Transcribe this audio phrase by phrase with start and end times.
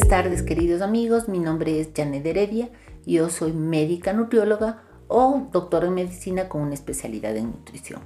[0.00, 2.70] Buenas tardes queridos amigos, mi nombre es Janet Heredia,
[3.04, 8.00] yo soy médica nutrióloga o doctora en medicina con una especialidad en nutrición.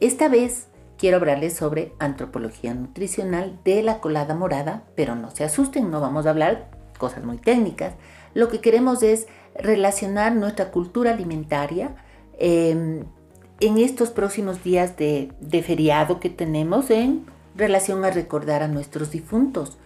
[0.00, 5.90] Esta vez quiero hablarles sobre antropología nutricional de la colada morada, pero no se asusten,
[5.90, 7.92] no vamos a hablar cosas muy técnicas.
[8.32, 11.94] Lo que queremos es relacionar nuestra cultura alimentaria
[12.38, 13.04] em,
[13.60, 15.30] en estos próximos días de,
[15.62, 19.76] feriado que tenemos en relación a recordar a nuestros difuntos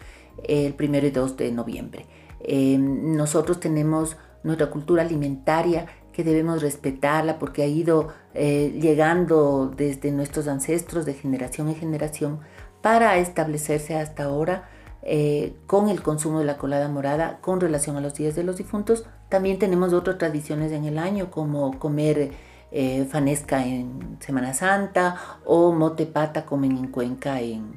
[0.48, 2.06] el primero y 2 de noviembre.
[2.40, 10.10] Em, nosotros tenemos nuestra cultura alimentaria que debemos respetarla porque ha ido eh, llegando desde
[10.12, 12.40] nuestros ancestros de generación en generación
[12.82, 14.68] para establecerse hasta ahora
[15.02, 18.56] eh, con el consumo de la colada morada con relación a los días de los
[18.56, 19.04] difuntos.
[19.28, 22.32] También tenemos otras tradiciones en el año como comer
[22.70, 27.74] eh, fanesca en Semana Santa o mote pata comen en Cuenca en,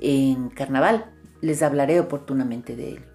[0.00, 1.19] en Carnaval.
[1.40, 3.06] Les hablaré oportunamente de ello.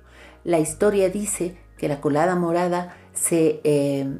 [0.44, 4.20] La historia dice que la colada morada se eh,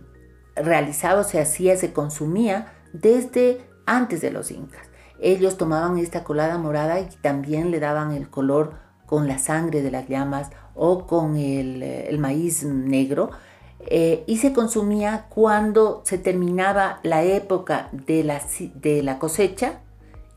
[0.56, 4.88] realizaba, se hacía, se consumía desde antes de los incas.
[5.20, 8.74] Ellos tomaban esta colada morada y también le daban el color
[9.06, 13.30] con la sangre de las llamas o con el, eh, maíz negro
[13.80, 18.42] eh, y se consumía cuando se terminaba la época de la,
[18.74, 19.82] de la cosecha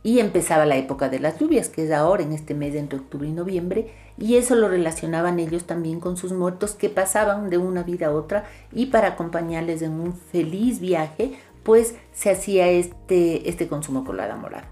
[0.09, 3.29] y empezaba la época de las lluvias, que es ahora en este mes entre octubre
[3.29, 7.83] y noviembre, y eso lo relacionaban ellos también con sus muertos que pasaban de una
[7.83, 13.69] vida a otra y para acompañarles en un feliz viaje, pues se hacía este, este
[13.69, 14.71] consumo colada morada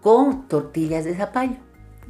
[0.00, 1.56] con tortillas de zapallo.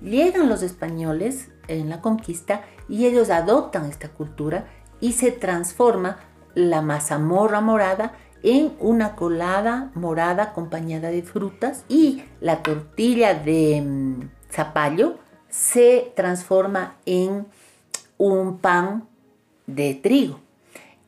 [0.03, 4.67] Llegan los españoles en la conquista y ellos adoptan esta cultura
[5.01, 6.19] y se transforma
[6.55, 14.31] la mazamorra morada en una colada morada acompañada de frutas y la tortilla de mm,
[14.51, 15.17] zapallo
[15.49, 17.47] se transforma en
[18.19, 19.09] un pan
[19.67, 20.41] de trigo.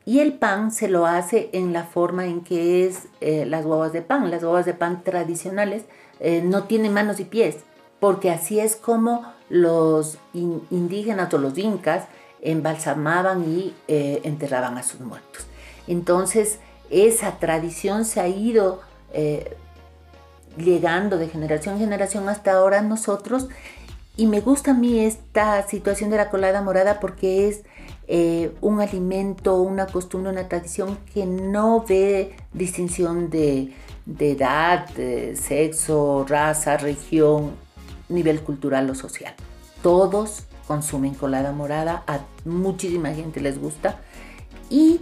[0.05, 3.91] Y el pan se lo hace en la forma en que es eh, las guavas
[3.91, 4.29] de pan.
[4.29, 5.85] Las guavas de pan tradicionales
[6.19, 7.57] eh, no tienen manos y pies,
[7.99, 12.05] porque así es como los indígenas o los incas
[12.41, 15.47] embalsamaban y eh, enterraban a sus muertos.
[15.87, 16.59] Entonces,
[16.89, 18.81] esa tradición se ha ido
[19.13, 19.55] eh,
[20.57, 23.47] llegando de generación en generación hasta ahora nosotros.
[24.17, 27.63] Y me gusta a mí esta situación de la colada morada porque es
[28.07, 33.73] eh, un alimento, una costumbre, una tradición que no ve distinción de,
[34.19, 37.51] edad, de sexo, raza, región,
[38.07, 39.33] nivel cultural o social.
[39.81, 43.99] Todos consumen colada morada, a muchísima gente les gusta.
[44.69, 45.01] Y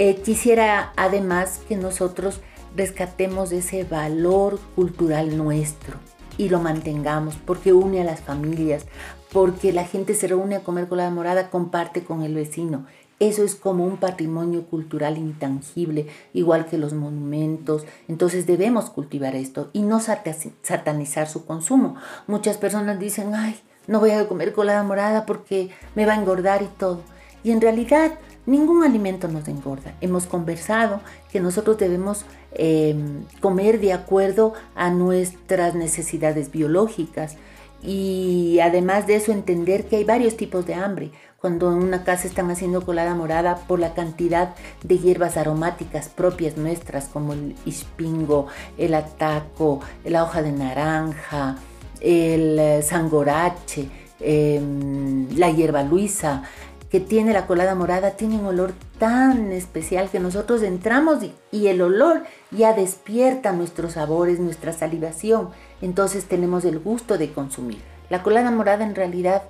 [0.00, 2.40] eh, quisiera además que nosotros
[2.76, 5.96] rescatemos ese valor cultural nuestro
[6.36, 8.84] y lo mantengamos porque une a las familias,
[9.32, 12.86] porque la gente se reúne a comer colada morada, comparte con el vecino.
[13.18, 17.84] Eso es como un patrimonio cultural intangible, igual que los monumentos.
[18.06, 21.96] Entonces debemos cultivar esto y no satanizar su consumo.
[22.28, 26.62] Muchas personas dicen, ay, no voy a comer colada morada porque me va a engordar
[26.62, 27.00] y todo.
[27.42, 28.12] Y en realidad
[28.48, 29.94] ningún alimento nos engorda.
[30.00, 31.00] Hemos conversado
[31.30, 37.36] que nosotros debemos em, comer de acuerdo a nuestras necesidades biológicas
[37.82, 41.12] y además de eso entender que hay varios tipos de hambre.
[41.40, 46.56] Cuando en una casa están haciendo colada morada por la cantidad de hierbas aromáticas propias
[46.56, 51.56] nuestras como el ispingo, el ataco, la hoja de naranja,
[52.00, 53.88] el eh, sangorache,
[54.18, 56.42] em, la hierba luisa,
[56.90, 61.18] que tiene la colada morada, tiene un olor tan especial que nosotros entramos
[61.52, 65.50] y, el olor ya despierta nuestros sabores, nuestra salivación.
[65.82, 67.78] Entonces tenemos el gusto de consumir.
[68.08, 69.42] La colada morada en realidad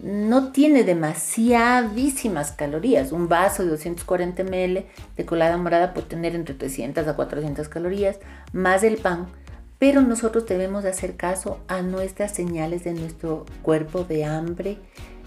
[0.00, 3.12] no tiene demasiadísimas calorías.
[3.12, 4.84] Un vaso de 240 ml
[5.16, 8.18] de colada morada puede tener entre 300 a 400 calorías,
[8.52, 9.28] más el pan
[9.78, 14.78] pero nosotros debemos hacer caso a nuestras señales de nuestro cuerpo de hambre,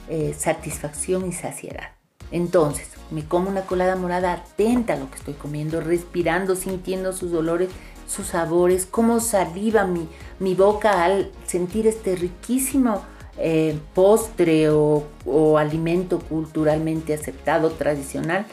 [0.10, 1.92] eh, satisfacción y saciedad.
[2.32, 7.34] Entonces, me como una colada morada atenta a lo que estoy comiendo, respirando, sintiendo sus
[7.34, 7.70] olores,
[8.08, 10.08] sus sabores, cómo saliva mi,
[10.40, 13.02] mi boca al sentir este riquísimo
[13.38, 18.46] eh, postre o alimento culturalmente aceptado, tradicional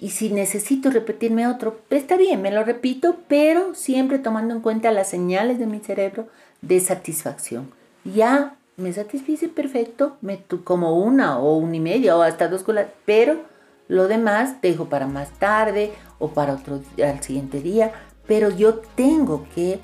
[0.00, 4.90] y si necesito repetirme otro, está bien, me lo repito, pero siempre tomando en cuenta
[4.92, 6.26] las señales de mi cerebro
[6.62, 7.70] de satisfacción.
[8.04, 12.86] Ya me satisfice perfecto, me como una o una y media o hasta dos colas,
[13.04, 13.42] pero
[13.88, 17.92] lo demás dejo para más tarde o para otro al siguiente día,
[18.26, 19.80] pero yo tengo que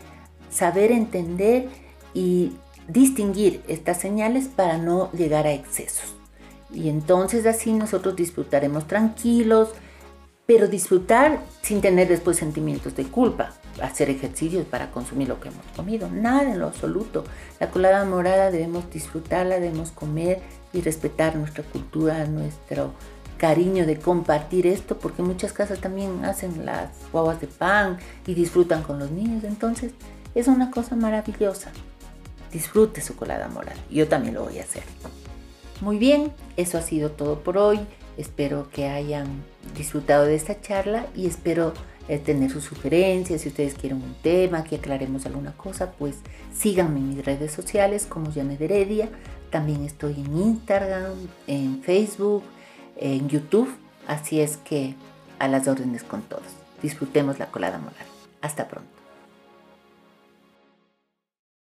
[0.50, 1.68] saber entender
[2.14, 2.52] y
[2.88, 6.14] distinguir estas señales para no llegar a excesos.
[6.72, 9.70] Y entonces así nosotros disfrutaremos tranquilos,
[10.46, 13.52] pero disfrutar sin tener después sentimientos de culpa,
[13.82, 17.24] hacer ejercicios para consumir lo que hemos comido, nada en lo absoluto.
[17.58, 20.40] La colada morada debemos disfrutarla, debemos comer
[20.72, 22.92] y respetar nuestra cultura, nuestro
[23.38, 28.82] cariño de compartir esto, porque muchas casas también hacen las guaguas de pan y disfrutan
[28.82, 29.92] con los niños, entonces
[30.34, 31.72] es una cosa maravillosa.
[32.52, 34.84] Disfrute su colada morada, yo también lo voy a hacer.
[35.80, 37.80] Muy bien, eso ha sido todo por hoy.
[38.16, 39.44] Espero que hayan
[39.76, 41.74] disfrutado de esta charla y espero
[42.08, 43.42] eh, tener sus sugerencias.
[43.42, 46.16] Si ustedes quieren un tema, que aclaremos alguna cosa, pues
[46.54, 49.08] síganme en mis redes sociales como Janet Heredia.
[49.50, 51.14] También estoy en Instagram,
[51.46, 52.44] en Facebook,
[52.96, 53.68] en YouTube.
[54.06, 54.94] Así es que
[55.38, 56.44] a las órdenes con todos.
[56.82, 58.06] Disfrutemos la colada moral.
[58.40, 58.95] Hasta pronto.